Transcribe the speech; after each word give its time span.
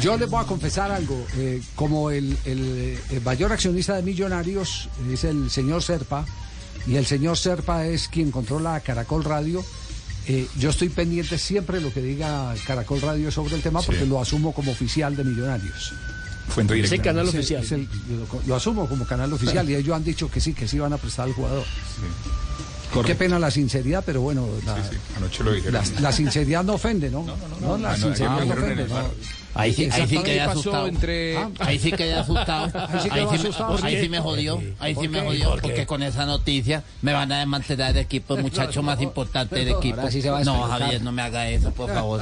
Yo 0.00 0.16
les 0.16 0.28
voy 0.28 0.42
a 0.42 0.46
confesar 0.46 0.90
algo. 0.90 1.24
eh, 1.36 1.62
como 1.74 2.10
el, 2.10 2.36
el, 2.44 2.98
el 3.10 3.20
mayor 3.22 3.52
accionista 3.52 3.94
de 3.94 4.02
Millonarios 4.02 4.88
es 5.10 5.24
el 5.24 5.50
señor 5.50 5.82
Serpa, 5.82 6.24
y 6.86 6.96
el 6.96 7.06
señor 7.06 7.38
Serpa 7.38 7.86
es 7.86 8.08
quien 8.08 8.30
controla 8.30 8.80
Caracol 8.80 9.24
Radio, 9.24 9.64
eh, 10.26 10.46
yo 10.58 10.70
estoy 10.70 10.88
pendiente 10.88 11.38
siempre 11.38 11.78
de 11.78 11.84
lo 11.84 11.92
que 11.92 12.00
diga 12.02 12.54
Caracol 12.66 13.00
Radio 13.00 13.30
sobre 13.30 13.54
el 13.56 13.62
tema 13.62 13.82
porque 13.82 14.04
lo 14.06 14.20
asumo 14.20 14.52
como 14.52 14.72
oficial 14.72 15.14
de 15.16 15.24
Millonarios. 15.24 15.92
Fuente 16.48 16.74
directa. 16.74 17.02
canal 17.02 17.26
Es 17.28 17.34
el- 17.34 17.40
oficial. 17.40 17.62
es 17.64 17.72
el- 17.72 17.88
lo, 18.10 18.40
lo 18.46 18.54
asumo 18.56 18.86
como 18.88 19.06
canal 19.06 19.32
oficial 19.32 19.68
y 19.70 19.74
ellos 19.76 19.94
han 19.96 20.04
dicho 20.04 20.30
que 20.30 20.40
sí, 20.40 20.52
que 20.52 20.66
sí 20.68 20.78
van 20.78 20.92
a 20.92 20.98
prestar 20.98 21.26
al 21.26 21.32
jugador. 21.34 21.64
Qué 21.64 22.94
Correcto. 22.94 23.18
pena 23.18 23.38
la 23.38 23.50
sinceridad, 23.50 24.02
pero 24.04 24.20
bueno, 24.20 24.46
la, 24.66 24.76
Sí, 24.76 24.90
sí, 24.92 24.96
anoche 25.16 25.42
lo 25.42 25.52
la- 25.70 25.82
la 26.00 26.12
sinceridad 26.12 26.62
no 26.64 26.74
ofende, 26.74 27.10
¿no? 27.10 27.24
No, 27.60 27.76
la 27.78 27.92
Ah, 27.92 27.96
no, 27.96 28.04
sinceridad 28.04 28.44
no 28.44 28.52
ofende. 28.52 28.86
¿No? 29.54 29.60
Ahí 29.60 29.72
sí, 29.72 29.88
ahí 29.92 30.06
sí 30.08 30.18
quedé 30.18 30.40
asustado. 30.40 30.86
entre- 30.88 31.36
Ah, 31.36 31.50
Ahí 31.60 31.78
sí 31.78 31.92
quedé 31.92 32.14
asustado. 32.18 32.64
Ahí 32.88 33.00
sí 33.02 33.10
quedó 33.10 33.30
me- 33.30 33.36
asustado. 33.38 33.78
ahí 33.82 33.94
¿Por 33.94 34.02
sí 34.02 34.08
me 34.08 34.20
jodió. 34.20 34.62
Ahí 34.80 34.94
¿Por 34.94 35.04
sí 35.04 35.08
me 35.08 35.20
jodió. 35.20 35.50
¿Por? 35.50 35.62
Porque 35.62 35.86
con 35.86 36.02
esa 36.02 36.26
noticia 36.26 36.82
me 37.02 37.12
van 37.12 37.30
a 37.32 37.38
desmantelar 37.38 37.90
el 37.92 37.98
equipo, 37.98 38.34
el 38.36 38.42
muchacho 38.42 38.82
más 38.82 39.00
importante 39.00 39.56
del 39.56 39.68
equipo. 39.68 40.00
Ahora 40.00 40.10
sí 40.10 40.20
se 40.22 40.30
va 40.30 40.38
a 40.40 40.44
no. 40.44 40.62
Javier, 40.62 41.02
no 41.02 41.12
me 41.12 41.22
haga 41.22 41.48
eso, 41.48 41.70
por 41.72 41.92
favor. 41.92 42.20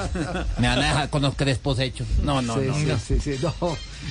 Me 0.59 0.69
van 0.69 0.79
a 0.79 0.87
dejar 0.87 1.11
con 1.11 1.23
los 1.23 1.35
crespos 1.35 1.79
hechos. 1.79 2.07
No, 2.23 2.43
no, 2.43 2.55
Sí, 2.59 2.67
no. 2.67 2.75
sí, 2.75 2.85
no. 2.87 2.99
sí, 2.99 3.21
sí, 3.21 3.37
no. 3.43 3.55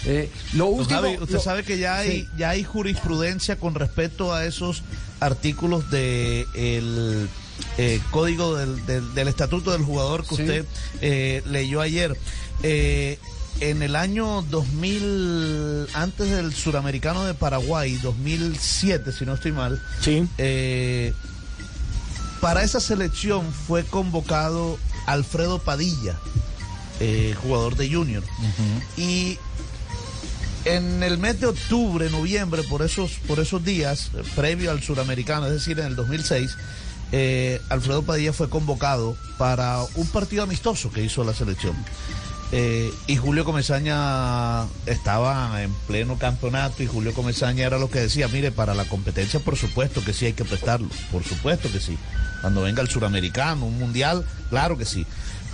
Eh, 0.05 0.29
lo 0.53 0.67
último. 0.67 1.01
Javi, 1.01 1.17
usted 1.17 1.35
lo- 1.35 1.39
sabe 1.41 1.63
que 1.63 1.77
ya 1.77 1.97
hay, 1.97 2.21
Sí. 2.21 2.27
ya 2.37 2.49
hay 2.51 2.63
jurisprudencia 2.63 3.57
con 3.57 3.75
respecto 3.75 4.33
a 4.33 4.45
esos 4.45 4.83
artículos 5.19 5.91
del 5.91 6.45
de 6.53 6.77
el 6.79 7.29
código 8.11 8.55
del, 8.55 8.85
del- 8.85 9.13
del 9.13 9.27
estatuto 9.27 9.71
del 9.71 9.83
jugador 9.83 10.25
que 10.25 10.35
Sí. 10.35 10.41
usted 10.43 10.65
eh, 11.01 11.41
leyó 11.45 11.81
ayer. 11.81 12.17
Eh, 12.63 13.17
en 13.59 13.81
el 13.83 13.95
año 13.95 14.41
2000, 14.49 15.87
antes 15.93 16.29
del 16.29 16.53
suramericano 16.53 17.25
de 17.25 17.33
Paraguay, 17.33 17.97
2007, 18.01 19.11
si 19.11 19.25
no 19.25 19.33
estoy 19.35 19.51
mal, 19.51 19.81
Sí. 20.01 20.25
eh, 20.37 21.13
para 22.39 22.63
esa 22.63 22.79
selección 22.79 23.51
fue 23.53 23.83
convocado 23.83 24.79
Alfredo 25.05 25.59
Padilla, 25.59 26.15
eh, 26.99 27.35
jugador 27.41 27.75
de 27.75 27.91
Junior. 27.93 28.23
Y 28.97 29.37
en 30.65 31.03
el 31.03 31.17
mes 31.17 31.39
de 31.39 31.47
octubre, 31.47 32.09
noviembre, 32.09 32.63
por 32.63 32.81
esos, 32.83 33.11
por 33.27 33.39
esos 33.39 33.63
días, 33.63 34.11
eh, 34.15 34.23
previo 34.35 34.71
al 34.71 34.81
suramericano, 34.81 35.47
es 35.47 35.53
decir, 35.53 35.79
en 35.79 35.87
el 35.87 35.95
2006, 35.95 36.51
eh, 37.11 37.61
Alfredo 37.69 38.03
Padilla 38.03 38.33
fue 38.33 38.49
convocado 38.49 39.15
para 39.37 39.81
un 39.95 40.07
partido 40.07 40.43
amistoso 40.43 40.91
que 40.91 41.03
hizo 41.03 41.23
la 41.23 41.33
selección. 41.33 41.75
Eh, 42.53 42.93
y 43.07 43.15
Julio 43.15 43.45
Comesaña 43.45 44.65
estaba 44.85 45.63
en 45.63 45.71
pleno 45.87 46.17
campeonato 46.17 46.83
y 46.83 46.87
Julio 46.87 47.13
Comesaña 47.13 47.65
era 47.65 47.79
lo 47.79 47.89
que 47.89 47.99
decía, 48.01 48.27
mire, 48.27 48.51
para 48.51 48.73
la 48.73 48.83
competencia 48.85 49.39
por 49.39 49.55
supuesto 49.55 50.03
que 50.03 50.11
sí 50.11 50.25
hay 50.25 50.33
que 50.33 50.43
prestarlo, 50.43 50.89
por 51.11 51.23
supuesto 51.23 51.71
que 51.71 51.79
sí. 51.79 51.97
Cuando 52.41 52.63
venga 52.63 52.81
el 52.81 52.89
suramericano, 52.89 53.65
un 53.65 53.79
mundial, 53.79 54.25
claro 54.49 54.77
que 54.77 54.85
sí. 54.85 55.05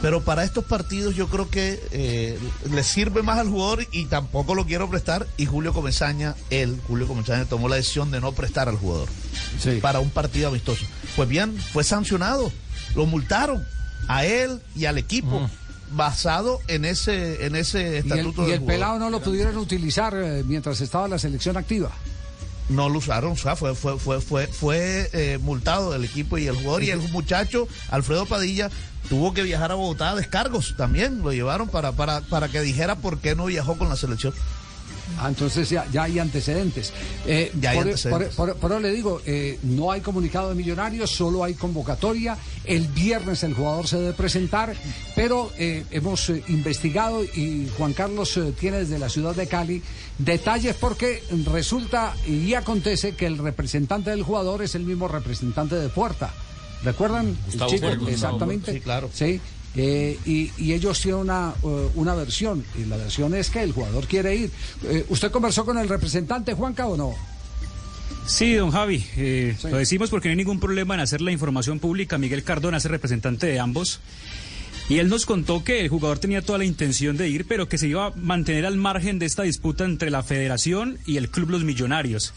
Pero 0.02 0.22
para 0.22 0.44
estos 0.44 0.64
partidos 0.64 1.16
yo 1.16 1.28
creo 1.28 1.50
que 1.50 1.82
eh, 1.92 2.38
le 2.72 2.84
sirve 2.84 3.24
más 3.24 3.40
al 3.40 3.50
jugador 3.50 3.86
y 3.92 4.06
tampoco 4.06 4.54
lo 4.54 4.66
quiero 4.66 4.90
prestar. 4.90 5.26
Y 5.38 5.46
Julio 5.48 5.74
Comesaña, 5.74 6.36
él, 6.52 6.80
Julio 6.88 7.08
Comesaña, 7.08 7.46
tomó 7.46 7.68
la 7.68 7.78
decisión 7.78 8.12
de 8.12 8.22
no 8.22 8.32
prestar 8.32 8.70
al 8.70 8.78
jugador 8.78 9.10
Sí. 9.60 9.80
para 9.82 10.00
un 10.00 10.12
partido 10.12 10.50
amistoso. 10.50 10.86
Pues 11.16 11.28
bien, 11.28 11.58
fue 11.58 11.84
sancionado, 11.84 12.52
lo 12.96 13.06
multaron 13.08 13.66
a 14.08 14.24
él 14.26 14.62
y 14.76 14.86
al 14.86 14.98
equipo. 15.00 15.50
Basado 15.90 16.60
en 16.68 16.84
ese 16.84 17.46
en 17.46 17.56
ese 17.56 17.80
Y 17.82 17.86
el, 17.86 17.96
estatuto 18.12 18.48
y 18.48 18.52
el 18.52 18.62
pelado 18.62 19.00
no 19.00 19.10
lo 19.10 19.22
pudieron 19.22 19.56
utilizar 19.58 20.14
eh, 20.16 20.44
mientras 20.46 20.82
estaba 20.82 21.08
la 21.08 21.18
selección 21.18 21.56
activa. 21.56 21.90
no 22.68 22.90
lo 22.90 22.98
usaron, 23.00 23.32
o 23.32 23.36
sea, 23.38 23.56
fue, 23.56 23.74
fue, 23.74 23.98
fue, 23.98 24.20
fue, 24.20 24.48
fue 24.48 25.10
eh, 25.14 25.38
multado 25.42 25.96
el 25.96 26.04
equipo 26.04 26.38
y 26.38 26.48
el 26.48 26.58
jugador 26.58 26.84
y 26.84 26.90
el 26.92 27.00
muchacho, 27.14 27.70
Alfredo 27.90 28.26
Padilla, 28.26 28.70
tuvo 29.10 29.34
que 29.34 29.44
viajar 29.44 29.72
a 29.72 29.76
Bogotá 29.76 30.12
a 30.12 30.16
descargos 30.16 30.76
también, 30.78 31.20
lo 31.22 31.32
llevaron 31.32 31.70
para, 31.70 31.92
para, 31.94 32.22
para 32.22 32.48
que 32.50 32.62
dijera 32.62 32.96
por 32.96 33.20
qué 33.20 33.36
no 33.36 33.46
viajó 33.46 33.78
con 33.78 33.90
la 33.90 33.96
selección. 33.96 34.34
Ah, 35.20 35.30
entonces 35.30 35.70
ya, 35.70 35.86
ya 35.90 36.04
hay 36.04 36.20
antecedentes. 36.20 36.92
Eh, 37.26 37.52
Ya 37.62 37.70
hay 37.70 37.78
por, 37.78 37.86
antecedentes. 37.88 38.36
por- 38.36 38.50
por- 38.52 38.58
por 38.58 38.72
eso 38.72 38.80
le 38.82 38.92
digo, 38.92 39.22
eh, 39.26 39.58
no 39.64 39.90
hay 39.94 40.02
comunicado 40.02 40.50
de 40.50 40.56
millonarios, 40.56 41.10
solo 41.12 41.46
hay 41.46 41.54
convocatoria. 41.54 42.38
El 42.66 42.88
viernes 42.90 43.42
el 43.44 43.54
jugador 43.54 43.88
se 43.88 43.98
debe 43.98 44.12
presentar, 44.14 44.76
pero 45.16 45.50
eh, 45.58 45.86
hemos 45.92 46.30
eh, 46.30 46.44
investigado 46.50 47.24
y 47.24 47.70
Juan 47.78 47.94
Carlos 47.94 48.36
eh, 48.36 48.54
tiene 48.60 48.80
desde 48.80 49.00
la 49.00 49.08
ciudad 49.08 49.34
de 49.34 49.48
Cali 49.48 49.82
detalles 50.18 50.76
porque 50.76 51.24
resulta 51.46 52.14
y 52.28 52.54
acontece 52.56 53.16
que 53.16 53.28
el 53.28 53.38
representante 53.38 54.10
del 54.10 54.24
jugador 54.24 54.62
es 54.62 54.76
el 54.76 54.84
mismo 54.84 55.08
representante 55.08 55.76
de 55.76 55.88
Puerta. 55.88 56.34
¿Recuerdan? 56.84 57.36
El 57.52 57.66
chico, 57.68 57.88
exactamente. 58.08 58.74
Sí, 58.74 58.80
claro. 58.80 59.10
Sí. 59.14 59.40
eh, 59.76 60.18
y, 60.26 60.52
y 60.58 60.74
ellos 60.74 61.00
tienen 61.02 61.22
una, 61.22 61.54
eh, 61.64 61.90
una 61.96 62.16
versión, 62.16 62.64
y 62.80 62.86
la 62.86 62.98
versión 62.98 63.34
es 63.36 63.50
que 63.50 63.62
el 63.64 63.72
jugador 63.74 64.06
quiere 64.08 64.36
ir. 64.36 64.52
Eh, 64.84 65.06
¿Usted 65.10 65.32
conversó 65.32 65.66
con 65.66 65.78
el 65.78 65.88
representante, 65.90 66.54
Juanca, 66.54 66.88
o 66.88 66.98
no? 66.98 67.14
Sí, 68.26 68.54
don 68.54 68.72
Javi, 68.72 69.06
eh, 69.18 69.56
Sí. 69.60 69.68
lo 69.70 69.78
decimos 69.78 70.10
porque 70.10 70.28
no 70.28 70.32
hay 70.32 70.38
ningún 70.38 70.60
problema 70.60 70.94
en 70.96 71.00
hacer 71.02 71.22
la 71.22 71.32
información 71.32 71.80
pública. 71.80 72.18
Miguel 72.18 72.44
Cardona 72.44 72.78
es 72.78 72.86
el 72.86 72.92
representante 72.92 73.48
de 73.48 73.60
ambos. 73.60 74.00
Y 74.90 75.00
él 75.00 75.10
nos 75.10 75.26
contó 75.26 75.64
que 75.66 75.82
el 75.82 75.90
jugador 75.90 76.18
tenía 76.20 76.42
toda 76.42 76.58
la 76.60 76.66
intención 76.66 77.18
de 77.18 77.28
ir, 77.30 77.46
pero 77.46 77.68
que 77.68 77.78
se 77.78 77.88
iba 77.88 78.08
a 78.08 78.12
mantener 78.16 78.66
al 78.66 78.78
margen 78.78 79.20
de 79.20 79.26
esta 79.26 79.44
disputa 79.44 79.84
entre 79.84 80.10
la 80.12 80.24
federación 80.24 80.98
y 81.06 81.18
el 81.18 81.30
club 81.30 81.50
Los 81.50 81.64
Millonarios. 81.66 82.34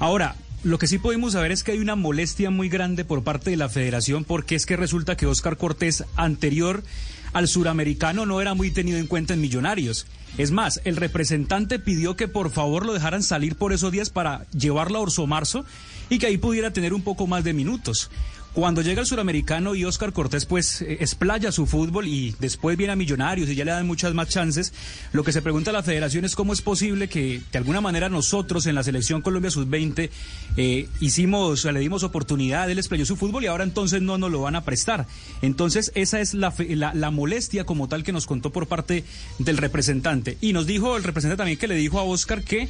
Ahora, 0.00 0.34
lo 0.64 0.78
que 0.78 0.86
sí 0.86 0.98
podemos 0.98 1.32
saber 1.32 1.50
es 1.50 1.64
que 1.64 1.72
hay 1.72 1.78
una 1.78 1.96
molestia 1.96 2.50
muy 2.50 2.68
grande 2.68 3.04
por 3.04 3.24
parte 3.24 3.50
de 3.50 3.56
la 3.56 3.68
federación 3.68 4.24
porque 4.24 4.54
es 4.54 4.64
que 4.64 4.76
resulta 4.76 5.16
que 5.16 5.26
Oscar 5.26 5.56
Cortés, 5.56 6.04
anterior 6.14 6.84
al 7.32 7.48
suramericano, 7.48 8.26
no 8.26 8.40
era 8.40 8.54
muy 8.54 8.70
tenido 8.70 8.98
en 8.98 9.06
cuenta 9.06 9.34
en 9.34 9.40
Millonarios. 9.40 10.06
Es 10.38 10.50
más, 10.50 10.80
el 10.84 10.96
representante 10.96 11.78
pidió 11.78 12.16
que 12.16 12.28
por 12.28 12.50
favor 12.50 12.86
lo 12.86 12.94
dejaran 12.94 13.22
salir 13.22 13.56
por 13.56 13.72
esos 13.72 13.90
días 13.90 14.10
para 14.10 14.46
llevarlo 14.50 14.98
a 14.98 15.02
Orso 15.02 15.26
Marzo 15.26 15.64
y 16.08 16.18
que 16.18 16.26
ahí 16.26 16.38
pudiera 16.38 16.72
tener 16.72 16.94
un 16.94 17.02
poco 17.02 17.26
más 17.26 17.42
de 17.42 17.54
minutos. 17.54 18.10
Cuando 18.54 18.82
llega 18.82 19.00
el 19.00 19.06
suramericano 19.06 19.74
y 19.74 19.86
Oscar 19.86 20.12
Cortés 20.12 20.44
pues 20.44 20.82
eh, 20.82 20.98
explaya 21.00 21.50
su 21.52 21.66
fútbol 21.66 22.06
y 22.06 22.34
después 22.38 22.76
viene 22.76 22.92
a 22.92 22.96
Millonarios 22.96 23.48
y 23.48 23.54
ya 23.54 23.64
le 23.64 23.70
dan 23.70 23.86
muchas 23.86 24.12
más 24.12 24.28
chances, 24.28 24.74
lo 25.14 25.24
que 25.24 25.32
se 25.32 25.40
pregunta 25.40 25.70
a 25.70 25.72
la 25.72 25.82
federación 25.82 26.26
es 26.26 26.34
cómo 26.36 26.52
es 26.52 26.60
posible 26.60 27.08
que 27.08 27.40
de 27.50 27.58
alguna 27.58 27.80
manera 27.80 28.10
nosotros 28.10 28.66
en 28.66 28.74
la 28.74 28.82
selección 28.84 29.22
Colombia 29.22 29.50
Sub-20 29.50 30.10
eh, 30.58 30.86
hicimos, 31.00 31.64
le 31.64 31.80
dimos 31.80 32.02
oportunidad, 32.02 32.70
él 32.70 32.78
explayó 32.78 33.06
su 33.06 33.16
fútbol 33.16 33.42
y 33.44 33.46
ahora 33.46 33.64
entonces 33.64 34.02
no 34.02 34.18
nos 34.18 34.30
lo 34.30 34.42
van 34.42 34.54
a 34.56 34.64
prestar. 34.64 35.06
Entonces 35.40 35.90
esa 35.94 36.20
es 36.20 36.34
la, 36.34 36.50
fe- 36.50 36.76
la, 36.76 36.92
la 36.92 37.10
molestia 37.10 37.64
como 37.64 37.88
tal 37.88 38.04
que 38.04 38.12
nos 38.12 38.26
contó 38.26 38.50
por 38.52 38.66
parte 38.66 39.04
del 39.38 39.56
representante. 39.56 40.36
Y 40.42 40.52
nos 40.52 40.66
dijo 40.66 40.98
el 40.98 41.04
representante 41.04 41.38
también 41.38 41.58
que 41.58 41.68
le 41.68 41.74
dijo 41.76 41.98
a 41.98 42.02
Oscar 42.02 42.42
que 42.42 42.68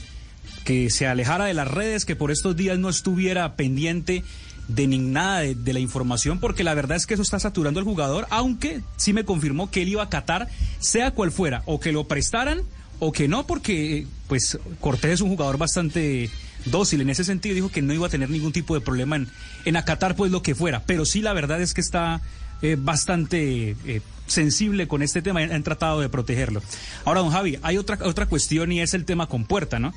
que 0.65 0.91
se 0.91 1.09
alejara 1.09 1.47
de 1.47 1.55
las 1.55 1.67
redes, 1.69 2.05
que 2.05 2.15
por 2.15 2.31
estos 2.31 2.55
días 2.57 2.79
no 2.79 2.89
estuviera 2.89 3.57
pendiente 3.57 4.23
de 4.69 4.87
nada 4.87 5.41
de, 5.41 5.73
la 5.73 5.81
información, 5.81 6.39
porque 6.39 6.65
la 6.65 6.75
verdad 6.75 6.97
es 6.97 7.07
que 7.07 7.15
eso 7.15 7.23
está 7.23 7.39
saturando 7.39 7.81
al 7.81 7.85
jugador, 7.85 8.27
aunque 8.31 8.81
sí 8.97 9.13
me 9.13 9.25
confirmó 9.25 9.71
que 9.71 9.83
él 9.83 9.89
iba 9.89 10.03
a 10.03 10.07
acatar, 10.07 10.49
sea 10.79 11.11
cual 11.11 11.33
fuera, 11.33 11.63
o 11.67 11.81
que 11.81 11.93
lo 11.93 12.05
prestaran 12.05 12.63
o 12.99 13.11
que 13.11 13.27
no, 13.27 13.47
porque 13.47 14.07
pues 14.29 14.59
Cortés 14.81 15.15
es 15.15 15.21
un 15.21 15.31
jugador 15.31 15.59
bastante 15.59 16.31
dócil 16.67 17.01
en 17.01 17.11
ese 17.11 17.25
sentido, 17.25 17.55
dijo 17.55 17.71
que 17.71 17.83
no 17.83 17.93
iba 17.93 18.07
a 18.07 18.11
tener 18.11 18.31
ningún 18.31 18.53
tipo 18.53 18.75
de 18.75 18.81
problema 18.81 19.17
en, 19.17 19.29
en 19.65 19.77
acatar 19.77 20.15
pues 20.15 20.31
lo 20.31 20.43
que 20.43 20.55
fuera, 20.55 20.85
pero 20.87 21.05
sí 21.05 21.21
la 21.21 21.33
verdad 21.33 21.61
es 21.61 21.75
que 21.75 21.81
está 21.81 22.23
eh, 22.65 22.77
bastante 22.79 23.75
eh, 23.87 24.01
sensible 24.29 24.87
con 24.87 25.03
este 25.03 25.21
tema 25.21 25.41
y 25.41 25.45
han, 25.45 25.53
han 25.53 25.65
tratado 25.65 26.01
de 26.01 26.09
protegerlo. 26.09 26.63
Ahora, 27.05 27.19
don 27.19 27.31
Javi, 27.31 27.59
hay 27.63 27.77
otra, 27.77 27.99
otra 28.03 28.27
cuestión 28.27 28.71
y 28.71 28.81
es 28.81 28.95
el 28.95 29.05
tema 29.05 29.27
con 29.27 29.47
Puerta, 29.47 29.81
¿no? 29.81 29.93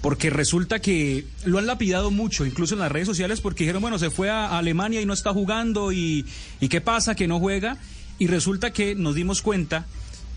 Porque 0.00 0.30
resulta 0.30 0.78
que 0.78 1.24
lo 1.44 1.58
han 1.58 1.66
lapidado 1.66 2.10
mucho, 2.10 2.46
incluso 2.46 2.74
en 2.74 2.80
las 2.80 2.92
redes 2.92 3.08
sociales, 3.08 3.40
porque 3.40 3.64
dijeron, 3.64 3.82
bueno, 3.82 3.98
se 3.98 4.10
fue 4.10 4.30
a, 4.30 4.56
Alemania 4.56 5.00
y 5.00 5.06
no 5.06 5.12
está 5.12 5.32
jugando, 5.32 5.92
y, 5.92 6.24
qué 6.70 6.80
pasa, 6.80 7.14
que 7.14 7.26
no 7.26 7.40
juega. 7.40 7.78
Y 8.18 8.28
resulta 8.28 8.72
que 8.72 8.94
nos 8.94 9.14
dimos 9.14 9.42
cuenta 9.42 9.86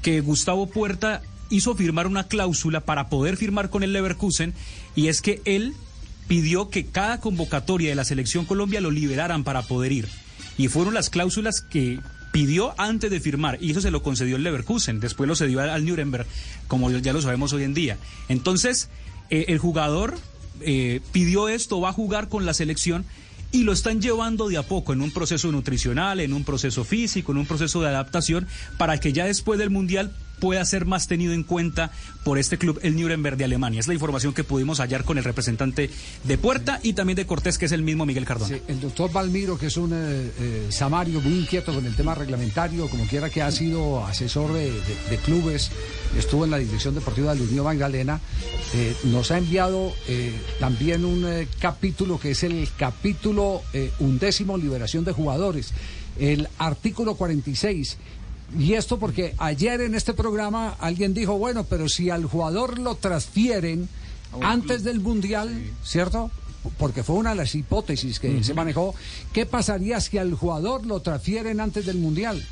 que 0.02 0.22
Gustavo 0.22 0.68
Puerta 0.68 1.22
hizo 1.50 1.76
firmar 1.76 2.08
una 2.08 2.28
cláusula 2.28 2.82
para 2.82 3.10
poder 3.10 3.38
firmar 3.38 3.70
con 3.70 3.84
el 3.84 3.94
Leverkusen, 3.94 4.54
y 4.96 5.08
es 5.08 5.22
que 5.22 5.42
él 5.46 5.74
pidió 6.28 6.70
que 6.70 6.86
cada 6.86 7.20
convocatoria 7.20 7.90
de 7.90 7.96
la 7.96 8.06
selección 8.06 8.46
Colombia 8.46 8.82
lo 8.82 8.90
liberaran 8.90 9.44
para 9.44 9.62
poder 9.62 9.92
ir. 9.92 10.08
Y 10.58 10.70
fueron 10.70 10.94
las 10.94 11.10
cláusulas 11.10 11.62
que 11.62 12.00
pidió 12.32 12.74
antes 12.80 13.12
de 13.12 13.20
firmar, 13.20 13.58
y 13.62 13.72
eso 13.72 13.82
se 13.82 13.92
lo 13.92 14.02
concedió 14.02 14.38
el 14.38 14.44
Leverkusen, 14.44 15.00
después 15.00 15.28
lo 15.28 15.36
cedió 15.36 15.62
al 15.62 15.86
Nuremberg, 15.86 16.26
como 16.68 16.90
ya 16.90 17.14
lo 17.14 17.22
sabemos 17.22 17.54
hoy 17.54 17.64
en 17.64 17.74
día. 17.74 17.98
Entonces, 18.30 18.90
eh, 19.32 19.46
el 19.48 19.58
jugador 19.58 20.16
eh, 20.62 21.02
pidió 21.12 21.50
esto, 21.50 21.82
va 21.82 21.90
a 21.90 21.94
jugar 21.94 22.30
con 22.30 22.46
la 22.46 22.54
selección 22.54 23.06
y 23.52 23.64
lo 23.64 23.74
están 23.74 24.02
llevando 24.02 24.48
de 24.48 24.58
a 24.58 24.64
poco 24.64 24.94
en 24.94 25.02
un 25.02 25.12
proceso 25.12 25.52
nutricional, 25.52 26.20
en 26.20 26.34
un 26.34 26.44
proceso 26.44 26.84
físico, 26.84 27.32
en 27.32 27.40
un 27.40 27.46
proceso 27.46 27.82
de 27.82 27.88
adaptación, 27.88 28.48
para 28.78 29.00
que 29.00 29.12
ya 29.12 29.26
después 29.26 29.58
del 29.58 29.70
Mundial 29.70 30.14
pueda 30.42 30.66
ser 30.66 30.86
más 30.86 31.08
tenido 31.08 31.34
en 31.34 31.44
cuenta 31.44 31.92
por 32.26 32.38
este 32.38 32.58
club, 32.58 32.80
el 32.82 33.00
Nuremberg 33.00 33.38
de 33.38 33.46
Alemania. 33.46 33.80
Es 33.80 33.88
la 33.88 33.94
información 33.94 34.34
que 34.34 34.44
pudimos 34.44 34.80
hallar 34.80 35.06
con 35.06 35.18
el 35.18 35.24
representante 35.24 35.90
de 36.24 36.38
Puerta 36.38 36.80
y 36.84 36.94
también 36.94 37.16
de 37.16 37.26
Cortés, 37.26 37.58
que 37.58 37.68
es 37.68 37.72
el 37.72 37.84
mismo 37.84 38.06
Miguel 38.06 38.26
Cardona. 38.26 38.56
Sí, 38.56 38.62
el 38.68 38.82
doctor 38.82 39.12
Valmiro, 39.14 39.58
que 39.58 39.68
es 39.68 39.78
un 39.78 39.94
eh, 39.94 39.96
eh, 40.40 40.68
samario 40.70 41.22
muy 41.22 41.40
inquieto 41.40 41.74
con 41.74 41.86
el 41.86 41.96
tema 41.96 42.16
reglamentario, 42.16 42.90
como 42.90 43.06
quiera 43.06 43.30
que 43.30 43.44
ha 43.44 43.52
sido 43.52 44.04
asesor 44.04 44.52
de, 44.52 44.72
clubes, 45.24 45.72
estuvo 46.18 46.44
en 46.46 46.52
la 46.52 46.58
dirección 46.58 46.96
deportiva 46.96 47.34
de 47.34 47.40
la 47.40 47.46
Unión 47.46 47.66
Magdalena, 47.66 48.20
eh, 48.74 48.96
nos 49.04 49.30
ha 49.30 49.38
enviado 49.38 49.94
eh, 50.08 50.34
también 50.60 51.06
un 51.06 51.48
capítulo 51.60 52.20
que 52.20 52.32
es 52.32 52.44
el 52.44 52.68
capítulo 52.76 53.62
undécimo, 54.00 54.58
liberación 54.58 55.06
de 55.06 55.12
jugadores, 55.12 55.74
el 56.18 56.48
artículo 56.58 57.16
46. 57.16 57.98
Y 58.58 58.74
esto 58.74 59.00
porque 59.00 59.34
ayer 59.38 59.82
en 59.82 59.96
este 59.96 60.14
programa 60.14 60.76
alguien 60.80 61.14
dijo, 61.14 61.38
bueno, 61.38 61.64
pero 61.64 61.88
si 61.88 62.10
al 62.10 62.26
jugador 62.26 62.80
lo 62.80 62.96
transfieren 62.96 63.88
antes 64.42 64.84
del 64.84 65.00
Mundial, 65.00 65.64
¿cierto? 65.84 66.32
Porque 66.78 67.04
fue 67.04 67.16
una 67.16 67.32
de 67.32 67.38
las 67.38 67.56
hipótesis 67.56 68.20
que 68.20 68.44
se 68.44 68.54
manejó. 68.54 68.94
¿Qué 69.34 69.46
pasaría 69.46 70.00
si 70.00 70.18
al 70.18 70.34
jugador 70.34 70.86
lo 70.86 71.00
transfieren 71.02 71.60
antes 71.60 71.86
del 71.86 71.98
Mundial? 71.98 72.46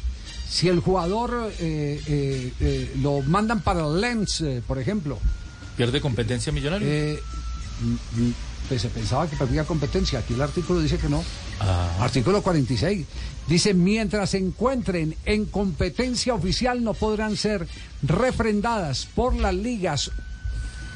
Si 0.49 0.67
el 0.67 0.79
jugador 0.79 1.51
eh, 1.59 2.01
eh, 2.07 2.53
eh, 2.59 2.91
lo 3.01 3.21
mandan 3.21 3.61
para 3.61 3.85
el 3.85 4.01
Lens, 4.01 4.41
eh, 4.41 4.63
por 4.65 4.79
ejemplo, 4.79 5.19
¿Pierde 5.77 6.01
competencia 6.01 6.51
millonaria? 6.51 7.17
Pues 8.69 8.83
se 8.83 8.89
pensaba 8.89 9.27
que 9.27 9.35
perdía 9.35 9.65
competencia. 9.65 10.19
Aquí 10.19 10.35
el 10.35 10.41
artículo 10.41 10.79
dice 10.79 10.97
que 10.97 11.09
no. 11.09 11.23
Artículo 11.99 12.43
46. 12.43 13.05
Dice, 13.47 13.73
mientras 13.73 14.29
se 14.29 14.37
encuentren 14.37 15.15
en 15.25 15.45
competencia 15.45 16.35
oficial 16.35 16.83
no 16.83 16.93
podrán 16.93 17.35
ser 17.35 17.67
refrendadas 18.03 19.07
por 19.15 19.35
las 19.35 19.55
ligas 19.55 20.11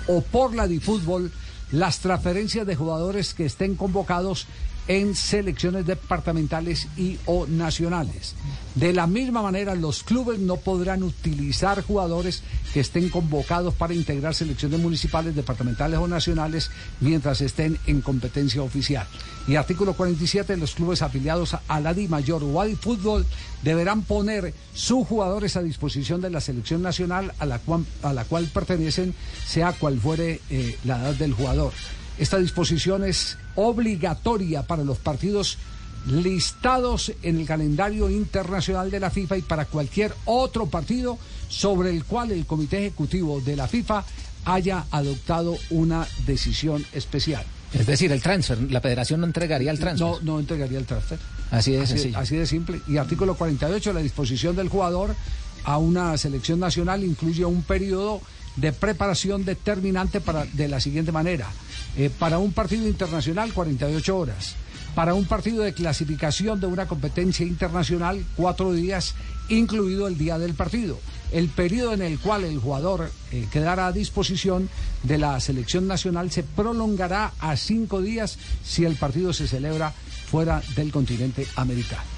o 0.08 0.22
por 0.22 0.54
la 0.54 0.68
de 0.68 0.80
fútbol 0.80 1.32
las 1.72 1.98
transferencias 2.00 2.68
de 2.68 2.76
jugadores 2.76 3.34
que 3.34 3.48
estén 3.48 3.76
convocados 3.76 4.46
en 4.88 5.16
selecciones 5.16 5.86
departamentales 5.86 6.88
y 6.98 7.18
o 7.26 7.48
nacionales. 7.48 8.36
De 8.76 8.92
la 8.92 9.08
misma 9.08 9.42
manera, 9.42 9.76
los 9.76 10.04
clubes 10.04 10.40
no 10.40 10.58
podrán 10.58 11.04
utilizar 11.04 11.84
jugadores 11.84 12.44
que 12.74 12.80
estén 12.80 13.10
convocados 13.10 13.74
para 13.76 13.94
integrar 13.94 14.34
selecciones 14.34 14.80
municipales, 14.80 15.36
departamentales 15.36 16.00
o 16.00 16.08
nacionales 16.08 16.72
mientras 17.00 17.42
estén 17.42 17.78
en 17.86 18.02
competencia 18.02 18.64
oficial. 18.64 19.08
Y 19.48 19.56
artículo 19.56 19.94
47, 19.94 20.58
los 20.58 20.74
clubes 20.74 21.02
afiliados 21.02 21.56
a 21.68 21.80
la 21.80 21.94
Di 21.94 22.08
Mayor 22.08 22.44
o 22.44 22.62
a 22.62 22.66
Di 22.66 22.76
Fútbol 22.76 23.26
deberán 23.62 24.02
poner 24.04 24.54
sus 24.74 25.08
jugadores 25.08 25.56
a 25.56 25.62
disposición 25.62 26.22
de 26.22 26.30
la 26.30 26.42
selección 26.42 26.82
nacional 26.82 27.34
a 27.40 27.46
la 27.46 27.60
cual, 27.60 28.46
pertenecen, 28.54 29.14
sea 29.46 29.74
cual 29.74 30.00
fuere 30.00 30.42
eh, 30.50 30.78
la 30.84 31.00
edad 31.00 31.16
del 31.16 31.34
jugador. 31.34 31.74
Esta 32.18 32.38
disposición 32.38 33.04
es 33.04 33.38
obligatoria 33.56 34.64
para 34.64 34.84
los 34.84 34.98
partidos 34.98 35.58
listados 36.06 37.12
en 37.24 37.40
el 37.40 37.46
calendario 37.46 38.10
internacional 38.10 38.92
de 38.92 39.00
la 39.00 39.10
FIFA 39.10 39.38
y 39.38 39.42
para 39.42 39.66
cualquier 39.66 40.14
otro 40.26 40.68
partido 40.68 41.18
sobre 41.48 41.90
el 41.92 42.04
cual 42.04 42.32
el 42.32 42.46
Comité 42.46 42.80
Ejecutivo 42.80 43.40
de 43.42 43.56
la 43.56 43.68
FIFA 43.68 44.04
haya 44.46 44.86
adoptado 44.92 45.58
una 45.70 46.06
decisión 46.26 46.86
especial. 46.94 47.46
Es 47.74 47.88
decir, 47.88 48.12
el 48.12 48.22
transfer, 48.22 48.60
la 48.72 48.82
federación 48.82 49.22
no 49.22 49.26
entregaría 49.26 49.72
el 49.72 49.80
transfer. 49.80 50.08
No, 50.08 50.20
no 50.22 50.40
entregaría 50.40 50.78
el 50.78 50.86
transfer. 50.86 51.18
Así 51.50 51.72
de 51.72 51.82
Así, 51.82 51.94
sencillo. 51.94 52.18
así 52.20 52.36
de 52.36 52.46
simple. 52.46 52.82
Y 52.88 52.98
artículo 52.98 53.36
48, 53.36 53.94
la 53.94 54.02
disposición 54.02 54.56
del 54.56 54.70
jugador 54.70 55.16
a 55.64 55.78
una 55.78 56.16
selección 56.18 56.60
nacional 56.60 57.04
incluye 57.04 57.46
un 57.46 57.64
periodo 57.64 58.22
de 58.58 58.74
preparación 58.74 59.46
determinante 59.46 60.22
para, 60.22 60.46
de 60.46 60.68
la 60.68 60.80
siguiente 60.80 61.12
manera. 61.12 61.48
Eh, 61.96 62.10
para 62.18 62.40
un 62.40 62.54
partido 62.54 62.88
internacional, 62.88 63.54
48 63.54 64.18
horas. 64.18 64.56
Para 64.96 65.14
un 65.14 65.26
partido 65.26 65.64
de 65.64 65.74
clasificación 65.74 66.60
de 66.60 66.68
una 66.68 66.88
competencia 66.88 67.46
internacional, 67.46 68.24
cuatro 68.36 68.74
días, 68.74 69.16
incluido 69.50 70.08
el 70.08 70.18
día 70.18 70.38
del 70.38 70.54
partido. 70.54 71.00
El 71.32 71.50
periodo 71.50 71.94
en 71.94 72.04
el 72.04 72.20
cual 72.20 72.44
el 72.44 72.60
jugador 72.60 73.12
eh, 73.32 73.48
quedará 73.52 73.88
a 73.88 73.92
disposición 73.92 74.70
de 75.02 75.18
la 75.18 75.40
selección 75.40 75.88
nacional 75.88 76.32
se 76.32 76.44
prolongará 76.44 77.34
a 77.40 77.58
cinco 77.58 78.02
días 78.02 78.38
si 78.64 78.86
el 78.86 78.96
partido 78.96 79.34
se 79.34 79.48
celebra 79.48 79.94
fuera 80.30 80.62
del 80.76 80.92
continente 80.92 81.48
americano. 81.56 82.13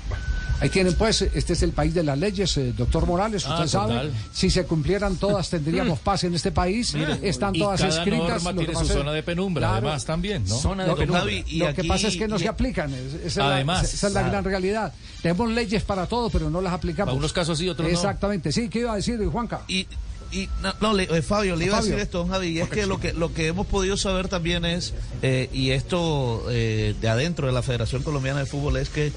Ahí 0.61 0.69
tienen 0.69 0.93
pues, 0.95 1.21
este 1.21 1.53
es 1.53 1.63
el 1.63 1.71
país 1.73 1.93
de 1.93 2.01
las 2.03 2.17
leyes, 2.17 2.55
eh, 2.57 2.73
doctor 2.77 3.05
Morales, 3.05 3.43
usted 3.43 3.63
Ah, 3.63 3.67
sabe, 3.67 3.93
total. 3.93 4.13
si 4.33 4.49
se 4.49 4.63
cumplieran 4.65 5.17
todas 5.17 5.49
tendríamos 5.55 5.99
paz 5.99 6.23
en 6.23 6.33
este 6.33 6.51
país, 6.51 6.95
están 7.21 7.55
y 7.55 7.59
todas 7.59 7.81
cada 7.81 7.93
escritas. 7.97 8.41
norma 8.43 8.51
lo 8.51 8.59
que 8.59 8.65
tiene 8.65 8.73
pasa 8.73 8.85
su 8.85 8.91
es- 8.93 8.97
zona 8.97 9.11
de 9.11 9.23
penumbra, 9.23 9.67
Claro. 9.67 9.87
además, 9.87 10.05
también, 10.05 10.45
¿no? 10.47 10.55
Zona 10.57 10.83
de 10.83 10.89
Lo, 10.89 10.95
penumbra. 10.95 11.19
Javi, 11.21 11.43
y 11.47 11.57
lo 11.59 11.73
que 11.73 11.83
pasa 11.83 12.07
es 12.07 12.15
que 12.17 12.27
no 12.27 12.37
y- 12.37 12.39
se 12.39 12.47
aplican, 12.47 12.93
es- 12.93 13.13
esa 13.15 13.25
es, 13.27 13.35
la, 13.37 13.55
Además, 13.55 13.93
esa 13.93 14.07
es 14.07 14.13
la 14.13 14.23
gran 14.23 14.43
realidad. 14.45 14.93
Tenemos 15.21 15.51
leyes 15.51 15.83
para 15.83 16.05
todo, 16.07 16.29
pero 16.29 16.49
no 16.49 16.61
las 16.61 16.73
aplicamos. 16.73 17.11
Para 17.11 17.17
unos 17.19 17.33
casos 17.33 17.57
sí, 17.57 17.67
otros 17.67 17.87
no. 17.87 17.93
Exactamente, 17.93 18.51
sí, 18.51 18.69
¿qué 18.69 18.79
iba 18.79 18.93
a 18.93 18.95
decir 18.95 19.19
Juanca? 19.27 19.61
Y, 19.67 19.87
y 20.31 20.47
no, 20.61 20.73
no, 20.81 20.93
le- 20.93 21.03
eh, 21.03 21.21
Fabio, 21.21 21.55
le 21.57 21.65
iba 21.65 21.75
Fabio. 21.77 21.89
a 21.89 21.95
decir 21.95 22.03
esto, 22.03 22.19
don 22.19 22.29
Javi, 22.29 22.47
y 22.47 22.59
es 22.59 22.69
que 22.69 22.85
lo 22.85 22.99
que 22.99 23.13
lo 23.13 23.33
que 23.33 23.47
hemos 23.47 23.67
podido 23.67 23.97
saber 23.97 24.27
también 24.29 24.63
es, 24.65 24.93
eh, 25.21 25.49
y 25.53 25.71
esto 25.71 26.45
eh, 26.49 26.95
de 27.01 27.09
adentro 27.09 27.45
de 27.47 27.53
la 27.53 27.61
Federación 27.61 28.03
Colombiana 28.03 28.39
de 28.39 28.45
Fútbol, 28.45 28.77
es 28.77 28.89
que 28.89 29.11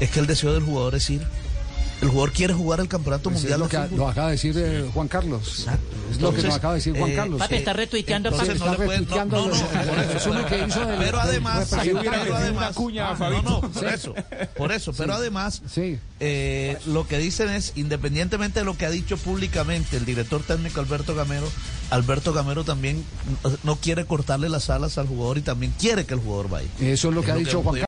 es 0.00 0.10
que 0.10 0.20
el 0.20 0.26
deseo 0.26 0.52
del 0.54 0.62
jugador 0.62 0.94
es 0.94 1.08
ir. 1.10 1.22
El 2.02 2.08
jugador 2.10 2.32
quiere 2.32 2.52
jugar 2.52 2.80
el 2.80 2.88
campeonato 2.88 3.30
Pues 3.30 3.36
es 3.36 3.42
mundial 3.50 3.60
lo 3.60 3.68
que 3.68 3.76
acaba 3.78 4.26
de 4.26 4.32
decir 4.32 4.54
eh, 4.58 4.84
Juan 4.92 5.08
Carlos. 5.08 5.60
Exacto. 5.60 5.96
Es 6.10 6.20
lo 6.20 6.34
que 6.34 6.42
nos 6.42 6.54
acaba 6.56 6.74
de 6.74 6.78
decir 6.80 6.98
Juan 6.98 7.10
eh, 7.12 7.14
Carlos. 7.14 7.38
Papi, 7.38 7.54
está 7.54 7.72
retuiteando, 7.72 8.28
Entonces 8.30 8.56
está 8.56 8.66
no 8.66 8.72
le 8.78 8.84
pueden- 8.84 9.06
no, 9.08 9.08
pero 10.98 11.20
además, 11.20 11.70
representante. 11.70 12.10
pero 12.20 12.36
además, 12.36 12.56
una 12.56 12.72
cuña 12.72 13.08
a 13.08 13.12
Ah, 13.12 13.16
Fabito. 13.16 13.42
no, 13.42 13.60
no, 13.62 13.70
por 13.70 13.86
eso, 13.88 14.14
por 14.56 14.72
eso, 14.72 14.92
pero 14.92 15.14
además, 15.14 15.62
Sí. 15.72 15.98
eh, 16.20 16.76
lo 16.86 17.06
que 17.06 17.18
dicen 17.18 17.48
es, 17.48 17.72
independientemente 17.76 18.58
de 18.60 18.64
lo 18.64 18.76
que 18.76 18.86
ha 18.86 18.90
dicho 18.90 19.16
públicamente 19.16 19.96
el 19.96 20.04
director 20.04 20.42
técnico 20.42 20.80
Alberto 20.80 21.14
Gamero, 21.14 21.46
Alberto 21.90 22.32
Gamero 22.32 22.64
también 22.64 23.04
no 23.62 23.76
quiere 23.76 24.04
cortarle 24.04 24.48
las 24.48 24.68
alas 24.68 24.98
al 24.98 25.06
jugador 25.06 25.38
y 25.38 25.42
también 25.42 25.72
quiere 25.78 26.04
que 26.04 26.14
el 26.14 26.20
jugador 26.20 26.48
vaya. 26.50 26.68
Eso 26.80 27.08
es 27.08 27.14
lo 27.14 27.20
que 27.22 27.28
Es 27.28 27.32
ha 27.32 27.34
lo 27.34 27.40
dicho 27.40 27.62
Juan 27.62 27.64
podido 27.72 27.82